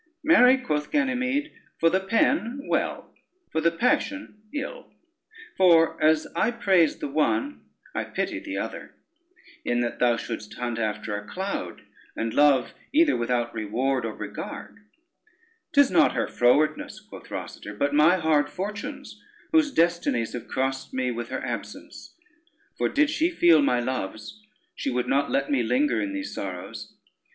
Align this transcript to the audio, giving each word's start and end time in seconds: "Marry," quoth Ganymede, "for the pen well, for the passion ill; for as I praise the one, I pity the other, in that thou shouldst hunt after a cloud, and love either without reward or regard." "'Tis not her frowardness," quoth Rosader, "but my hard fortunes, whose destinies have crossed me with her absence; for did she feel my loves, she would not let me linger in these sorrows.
"Marry," 0.23 0.57
quoth 0.57 0.89
Ganymede, 0.89 1.51
"for 1.79 1.91
the 1.91 1.99
pen 1.99 2.61
well, 2.63 3.13
for 3.51 3.61
the 3.61 3.69
passion 3.69 4.41
ill; 4.51 4.91
for 5.57 6.01
as 6.03 6.25
I 6.35 6.49
praise 6.49 6.97
the 6.97 7.07
one, 7.07 7.61
I 7.93 8.05
pity 8.05 8.39
the 8.39 8.57
other, 8.57 8.95
in 9.63 9.81
that 9.81 9.99
thou 9.99 10.17
shouldst 10.17 10.55
hunt 10.55 10.79
after 10.79 11.15
a 11.15 11.27
cloud, 11.27 11.83
and 12.15 12.33
love 12.33 12.73
either 12.91 13.15
without 13.15 13.53
reward 13.53 14.03
or 14.03 14.15
regard." 14.15 14.75
"'Tis 15.71 15.91
not 15.91 16.13
her 16.13 16.25
frowardness," 16.27 16.99
quoth 16.99 17.29
Rosader, 17.29 17.77
"but 17.77 17.93
my 17.93 18.17
hard 18.17 18.49
fortunes, 18.49 19.21
whose 19.51 19.71
destinies 19.71 20.33
have 20.33 20.47
crossed 20.47 20.95
me 20.95 21.11
with 21.11 21.29
her 21.29 21.45
absence; 21.45 22.15
for 22.75 22.89
did 22.89 23.11
she 23.11 23.29
feel 23.29 23.61
my 23.61 23.79
loves, 23.79 24.41
she 24.73 24.89
would 24.89 25.07
not 25.07 25.29
let 25.29 25.51
me 25.51 25.61
linger 25.61 26.01
in 26.01 26.11
these 26.11 26.33
sorrows. 26.33 26.95